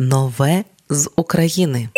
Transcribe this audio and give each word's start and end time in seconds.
Нове 0.00 0.64
з 0.90 1.10
України. 1.16 1.88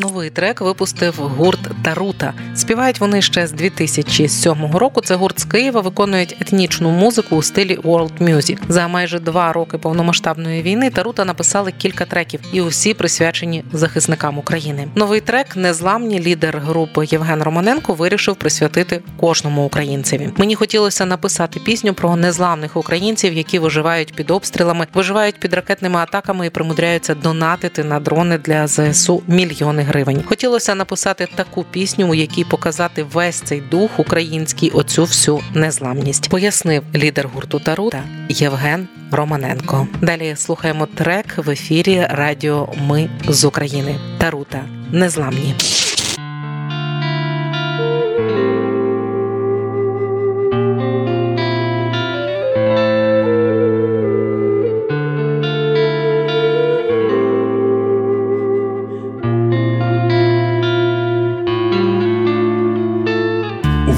Новий 0.00 0.30
трек 0.30 0.60
випустив 0.60 1.14
гурт 1.14 1.60
Тарута. 1.82 2.32
Співають 2.54 3.00
вони 3.00 3.22
ще 3.22 3.46
з 3.46 3.52
2007 3.52 4.76
року. 4.76 5.00
Це 5.00 5.14
гурт 5.14 5.40
з 5.40 5.44
Києва 5.44 5.80
виконують 5.80 6.36
етнічну 6.40 6.90
музику 6.90 7.36
у 7.36 7.42
стилі 7.42 7.78
World 7.84 8.18
Music. 8.22 8.58
За 8.68 8.88
майже 8.88 9.18
два 9.18 9.52
роки 9.52 9.78
повномасштабної 9.78 10.62
війни 10.62 10.90
Тарута 10.90 11.24
написали 11.24 11.72
кілька 11.72 12.04
треків, 12.04 12.40
і 12.52 12.60
усі 12.60 12.94
присвячені 12.94 13.64
захисникам 13.72 14.38
України. 14.38 14.88
Новий 14.94 15.20
трек 15.20 15.56
Незламні 15.56 16.20
лідер 16.20 16.58
групи 16.58 17.06
Євген 17.10 17.42
Романенко 17.42 17.94
вирішив 17.94 18.36
присвятити 18.36 19.00
кожному 19.16 19.64
українцеві. 19.64 20.28
Мені 20.36 20.54
хотілося 20.54 21.06
написати 21.06 21.60
пісню 21.60 21.94
про 21.94 22.16
незламних 22.16 22.76
українців, 22.76 23.32
які 23.32 23.58
виживають 23.58 24.14
під 24.14 24.30
обстрілами, 24.30 24.86
виживають 24.94 25.40
під 25.40 25.54
ракетними 25.54 25.98
атаками 25.98 26.46
і 26.46 26.50
примудряються 26.50 27.14
донатити 27.14 27.84
на 27.84 28.00
дрони 28.00 28.38
для 28.38 28.66
ЗСУ 28.66 29.22
мільйони 29.26 29.86
гривень. 29.90 30.22
Хотілося 30.22 30.74
написати 30.74 31.28
таку 31.34 31.64
пісню, 31.64 32.10
у 32.10 32.14
якій 32.14 32.44
показати 32.44 33.02
весь 33.02 33.40
цей 33.40 33.60
дух 33.60 33.90
український, 33.98 34.70
оцю 34.70 35.04
всю 35.04 35.40
незламність. 35.54 36.28
Пояснив 36.30 36.82
лідер 36.94 37.28
гурту 37.28 37.60
Тарута 37.60 38.02
Євген 38.28 38.88
Романенко. 39.10 39.88
Далі 40.02 40.36
слухаємо 40.36 40.86
трек 40.86 41.38
в 41.38 41.50
ефірі 41.50 42.06
Радіо 42.10 42.68
Ми 42.86 43.10
з 43.28 43.44
України. 43.44 44.00
Тарута 44.18 44.64
незламні. 44.92 45.54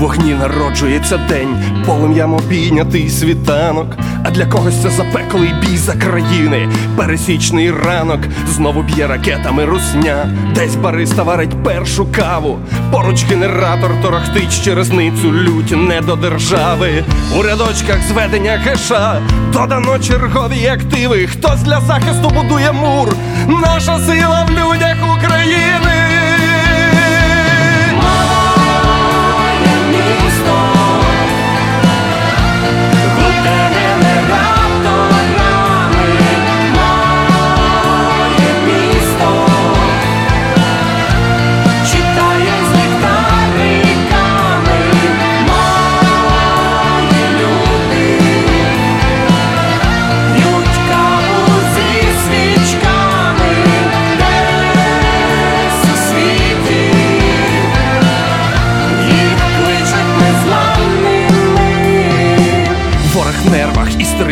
Вогні 0.03 0.35
народжується 0.35 1.17
день, 1.17 1.57
полум'ям 1.87 2.35
обійнятий 2.35 3.11
світанок, 3.11 3.87
а 4.25 4.31
для 4.31 4.47
когось 4.47 4.83
це 4.83 4.91
запеклий 4.91 5.55
бій 5.61 5.77
за 5.77 5.93
країни, 5.93 6.69
пересічний 6.97 7.71
ранок, 7.71 8.21
знову 8.49 8.83
б'є 8.83 9.07
ракетами 9.07 9.65
русня, 9.65 10.27
десь 10.55 10.77
бариста 10.77 11.23
варить 11.23 11.65
першу 11.65 12.07
каву, 12.13 12.59
поруч 12.93 13.25
генератор 13.25 13.91
торохтить 14.03 14.65
через 14.65 14.91
ницю 14.91 15.33
лють 15.33 15.89
не 15.89 16.01
до 16.01 16.17
держави. 16.17 17.05
У 17.39 17.43
рядочках 17.43 17.99
зведення 18.09 18.61
кеша 18.65 19.21
додано 19.53 19.99
чергові 19.99 20.67
активи. 20.67 21.27
Хтось 21.27 21.63
для 21.63 21.81
захисту 21.81 22.31
будує 22.31 22.73
мур, 22.73 23.15
наша 23.49 23.99
сила 23.99 24.47
в 24.49 24.51
людях 24.51 24.97
України. 25.19 26.22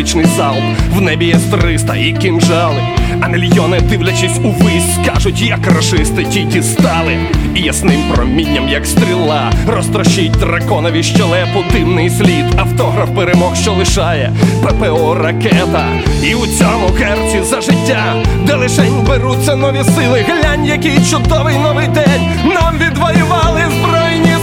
Історичний 0.01 0.27
залп, 0.37 0.65
в 0.97 1.01
небі 1.01 1.27
є 1.27 1.37
триста 1.51 1.97
і 1.97 2.13
кінжали, 2.13 2.83
а 3.21 3.29
мільйони, 3.29 3.81
дивлячись 3.81 4.39
увись, 4.45 4.95
скажуть, 4.95 5.43
як 5.43 5.67
рашисти 5.67 6.25
ті 6.25 6.41
дістали, 6.41 7.19
і 7.55 7.61
ясним 7.61 8.01
промінням, 8.15 8.69
як 8.69 8.87
стріла, 8.87 9.53
розтрощить 9.69 10.33
драконові 10.33 11.03
щелепу, 11.03 11.65
димний 11.73 12.11
слід, 12.11 12.45
автограф 12.57 13.09
перемог, 13.17 13.57
що 13.57 13.73
лишає 13.73 14.33
ППО 14.63 15.15
ракета. 15.15 15.89
І 16.23 16.35
у 16.35 16.47
цьому 16.47 16.89
герці 16.99 17.43
за 17.51 17.61
життя, 17.61 18.15
де 18.47 18.55
лишень 18.55 19.05
беруться 19.09 19.57
нові 19.57 19.85
сили. 19.85 20.25
Глянь, 20.29 20.67
який 20.67 20.99
чудовий 21.11 21.59
новий 21.59 21.89
день 21.89 22.23
нам 22.55 22.79
відвоювали 22.79 23.61
збройні 23.79 24.40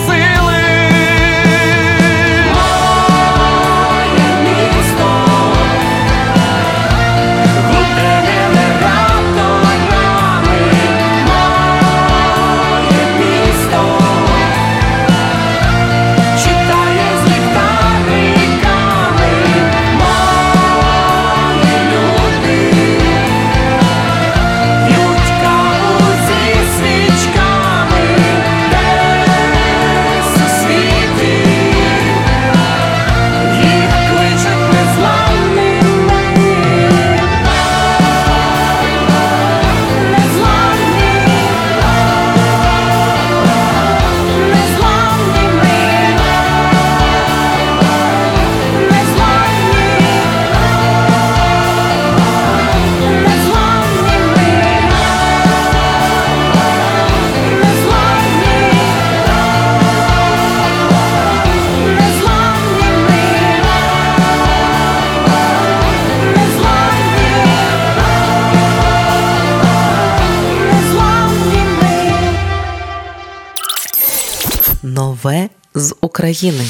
Нове 74.84 75.50
з 75.76 75.96
України. 76.02 76.66